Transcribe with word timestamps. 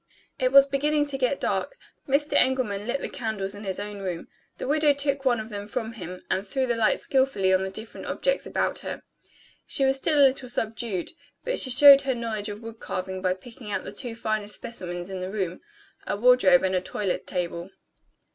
It 0.39 0.51
was 0.51 0.65
beginning 0.65 1.05
to 1.05 1.17
get 1.19 1.39
dark. 1.39 1.77
Mr. 2.09 2.33
Engelman 2.33 2.87
lit 2.87 3.01
the 3.01 3.07
candles 3.07 3.53
in 3.53 3.63
his 3.63 3.79
own 3.79 3.99
room. 3.99 4.29
The 4.57 4.67
widow 4.67 4.95
took 4.95 5.23
one 5.25 5.39
of 5.39 5.49
them 5.49 5.67
from 5.67 5.91
him, 5.93 6.23
and 6.27 6.41
threw 6.47 6.65
the 6.65 6.75
light 6.75 6.99
skillfully 6.99 7.53
on 7.53 7.61
the 7.61 7.69
different 7.69 8.07
objects 8.07 8.47
about 8.47 8.79
her. 8.79 9.03
She 9.67 9.85
was 9.85 9.97
still 9.97 10.17
a 10.17 10.25
little 10.29 10.49
subdued; 10.49 11.11
but 11.43 11.59
she 11.59 11.69
showed 11.69 12.01
her 12.01 12.15
knowledge 12.15 12.49
of 12.49 12.61
wood 12.61 12.79
carving 12.79 13.21
by 13.21 13.35
picking 13.35 13.69
out 13.69 13.83
the 13.83 13.91
two 13.91 14.15
finest 14.15 14.55
specimens 14.55 15.07
in 15.11 15.19
the 15.19 15.29
room 15.31 15.61
a 16.07 16.17
wardrobe 16.17 16.63
and 16.63 16.73
a 16.73 16.81
toilet 16.81 17.27
table. 17.27 17.69